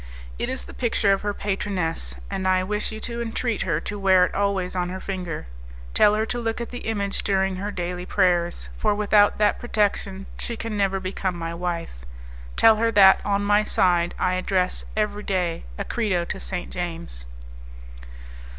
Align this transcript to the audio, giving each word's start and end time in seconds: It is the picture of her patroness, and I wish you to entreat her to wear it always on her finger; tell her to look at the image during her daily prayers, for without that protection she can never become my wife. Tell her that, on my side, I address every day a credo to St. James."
It 0.39 0.49
is 0.49 0.63
the 0.63 0.73
picture 0.73 1.13
of 1.13 1.21
her 1.21 1.31
patroness, 1.31 2.15
and 2.31 2.47
I 2.47 2.63
wish 2.63 2.91
you 2.91 2.99
to 3.01 3.21
entreat 3.21 3.61
her 3.61 3.79
to 3.81 3.99
wear 3.99 4.25
it 4.25 4.33
always 4.33 4.75
on 4.75 4.89
her 4.89 4.99
finger; 4.99 5.45
tell 5.93 6.15
her 6.15 6.25
to 6.25 6.39
look 6.39 6.59
at 6.59 6.71
the 6.71 6.87
image 6.89 7.23
during 7.23 7.57
her 7.57 7.69
daily 7.69 8.07
prayers, 8.07 8.69
for 8.79 8.95
without 8.95 9.37
that 9.37 9.59
protection 9.59 10.25
she 10.39 10.57
can 10.57 10.75
never 10.75 10.99
become 10.99 11.35
my 11.37 11.53
wife. 11.53 11.93
Tell 12.57 12.77
her 12.77 12.91
that, 12.93 13.21
on 13.23 13.43
my 13.43 13.61
side, 13.61 14.15
I 14.17 14.33
address 14.33 14.85
every 14.97 15.21
day 15.21 15.65
a 15.77 15.85
credo 15.85 16.25
to 16.25 16.39
St. 16.39 16.71
James." 16.71 17.25